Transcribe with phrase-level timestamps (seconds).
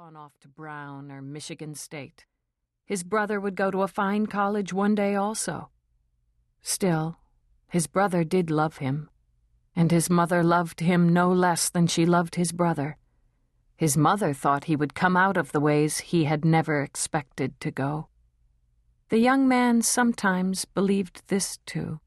[0.00, 2.24] gone off to Brown or Michigan State.
[2.86, 5.68] His brother would go to a fine college one day also.
[6.62, 7.18] Still,
[7.68, 9.10] his brother did love him,
[9.76, 12.96] and his mother loved him no less than she loved his brother.
[13.76, 17.70] His mother thought he would come out of the ways he had never expected to
[17.70, 18.08] go.
[19.10, 22.00] The young man sometimes believed this too.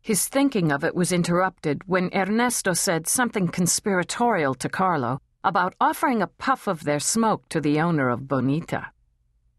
[0.00, 6.20] His thinking of it was interrupted when Ernesto said something conspiratorial to Carlo about offering
[6.20, 8.88] a puff of their smoke to the owner of Bonita.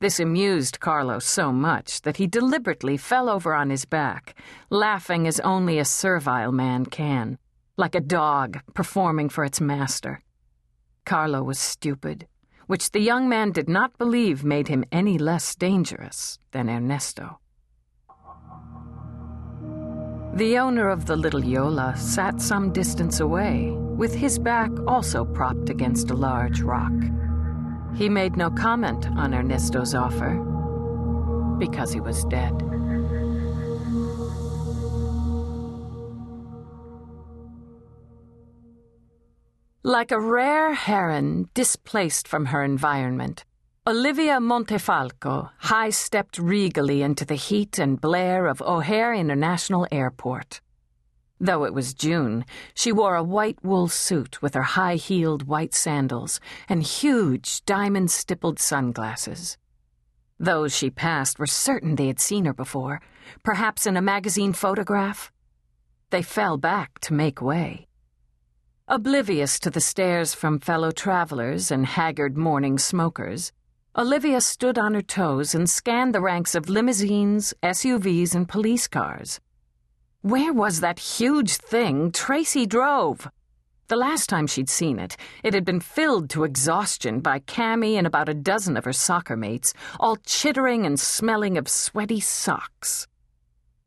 [0.00, 4.34] This amused Carlo so much that he deliberately fell over on his back,
[4.70, 7.38] laughing as only a servile man can,
[7.76, 10.20] like a dog performing for its master.
[11.04, 12.26] Carlo was stupid,
[12.66, 17.38] which the young man did not believe made him any less dangerous than Ernesto.
[20.38, 25.68] The owner of the little Yola sat some distance away, with his back also propped
[25.68, 26.92] against a large rock.
[27.96, 30.36] He made no comment on Ernesto's offer
[31.58, 32.52] because he was dead.
[39.82, 43.44] Like a rare heron displaced from her environment,
[43.88, 50.60] Olivia Montefalco high stepped regally into the heat and blare of O'Hare International Airport.
[51.40, 55.72] Though it was June, she wore a white wool suit with her high heeled white
[55.72, 59.56] sandals and huge diamond stippled sunglasses.
[60.38, 63.00] Those she passed were certain they had seen her before,
[63.42, 65.32] perhaps in a magazine photograph.
[66.10, 67.86] They fell back to make way.
[68.86, 73.50] Oblivious to the stares from fellow travelers and haggard morning smokers,
[73.98, 79.40] Olivia stood on her toes and scanned the ranks of limousines, SUVs, and police cars.
[80.20, 83.28] Where was that huge thing Tracy drove?
[83.88, 88.06] The last time she'd seen it, it had been filled to exhaustion by Cammy and
[88.06, 93.08] about a dozen of her soccer mates, all chittering and smelling of sweaty socks.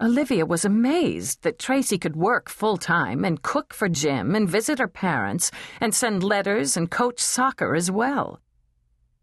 [0.00, 4.78] Olivia was amazed that Tracy could work full time and cook for Jim and visit
[4.78, 5.50] her parents
[5.82, 8.40] and send letters and coach soccer as well.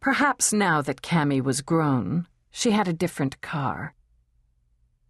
[0.05, 3.95] Perhaps now that Cammy was grown, she had a different car.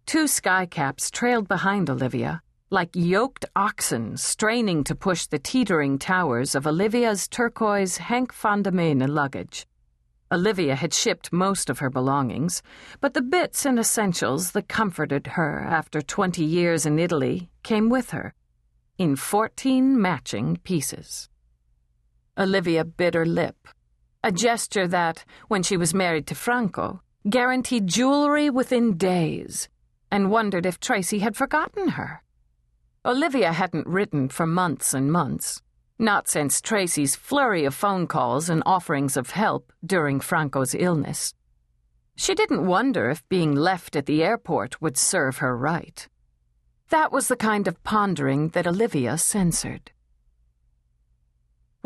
[0.06, 2.40] Two skycaps trailed behind Olivia,
[2.70, 8.72] like yoked oxen straining to push the teetering towers of Olivia's turquoise Henk van de
[8.72, 9.66] Mene luggage.
[10.32, 12.62] Olivia had shipped most of her belongings,
[13.02, 18.12] but the bits and essentials that comforted her after twenty years in Italy came with
[18.12, 18.32] her,
[18.96, 21.28] in fourteen matching pieces.
[22.38, 23.68] Olivia bit her lip
[24.26, 27.00] a gesture that, when she was married to Franco,
[27.30, 29.68] guaranteed jewelry within days,
[30.10, 32.24] and wondered if Tracy had forgotten her.
[33.04, 35.62] Olivia hadn't written for months and months,
[35.96, 41.32] not since Tracy's flurry of phone calls and offerings of help during Franco's illness.
[42.16, 46.08] She didn't wonder if being left at the airport would serve her right.
[46.88, 49.92] That was the kind of pondering that Olivia censored.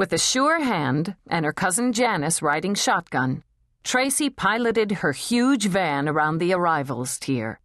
[0.00, 3.44] With a sure hand and her cousin Janice riding shotgun,
[3.84, 7.60] Tracy piloted her huge van around the arrivals tier.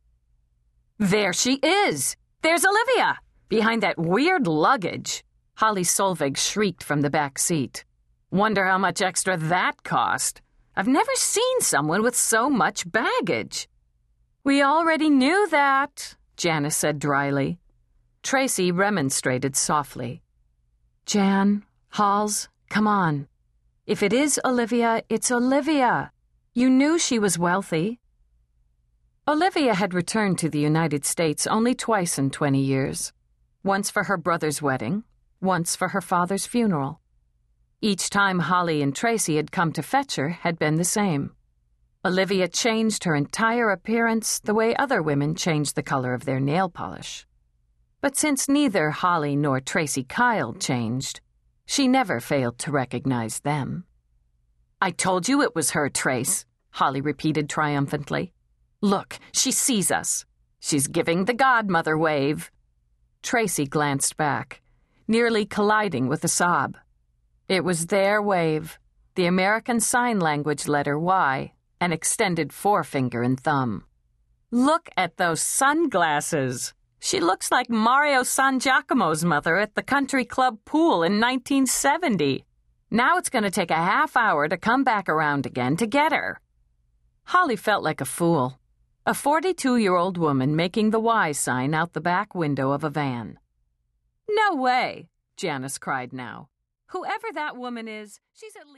[1.00, 2.18] There she is!
[2.42, 3.20] There's Olivia!
[3.48, 5.24] Behind that weird luggage.
[5.56, 7.86] Holly Solveig shrieked from the back seat.
[8.32, 10.42] Wonder how much extra that cost.
[10.76, 13.70] I've never seen someone with so much baggage.
[14.44, 17.60] We already knew that, Janice said dryly.
[18.24, 20.22] Tracy remonstrated softly.
[21.06, 21.64] Jan,
[21.96, 23.30] Halls, come on.
[23.88, 26.12] If it is Olivia, it's Olivia.
[26.54, 28.02] You knew she was wealthy.
[29.26, 33.14] Olivia had returned to the United States only twice in 20 years
[33.64, 35.06] once for her brother's wedding,
[35.40, 37.00] once for her father's funeral.
[37.80, 41.32] Each time Holly and Tracy had come to fetch her had been the same.
[42.04, 46.68] Olivia changed her entire appearance the way other women change the color of their nail
[46.68, 47.26] polish.
[48.02, 51.22] But since neither Holly nor Tracy Kyle changed,
[51.66, 53.86] she never failed to recognize them.
[54.82, 58.34] I told you it was her, Trace, Holly repeated triumphantly.
[58.82, 60.26] Look, she sees us.
[60.60, 62.52] She's giving the godmother wave.
[63.24, 64.62] Tracy glanced back,
[65.08, 66.78] nearly colliding with a sob.
[67.48, 68.78] It was their wave,
[69.16, 73.86] the American Sign Language letter Y, an extended forefinger and thumb.
[74.52, 80.60] Look at those sunglasses, she looks like Mario San Giacomo's mother at the country club
[80.66, 82.46] pool in 1970.
[82.92, 86.12] Now it's going to take a half hour to come back around again to get
[86.12, 86.40] her.
[87.26, 88.60] Holly felt like a fool.
[89.06, 92.90] A 42 year old woman making the Y sign out the back window of a
[92.90, 93.38] van.
[94.30, 96.50] No way, Janice cried now.
[96.88, 98.74] Whoever that woman is, she's at least.